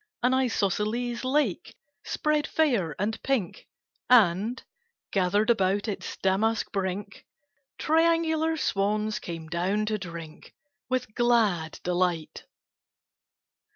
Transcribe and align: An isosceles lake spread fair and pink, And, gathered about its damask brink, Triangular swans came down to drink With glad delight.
An 0.23 0.33
isosceles 0.33 1.23
lake 1.23 1.75
spread 2.03 2.47
fair 2.47 2.95
and 2.97 3.21
pink, 3.21 3.67
And, 4.09 4.63
gathered 5.11 5.51
about 5.51 5.87
its 5.87 6.17
damask 6.17 6.71
brink, 6.71 7.23
Triangular 7.77 8.57
swans 8.57 9.19
came 9.19 9.47
down 9.47 9.85
to 9.85 9.99
drink 9.99 10.55
With 10.89 11.13
glad 11.13 11.79
delight. 11.83 12.45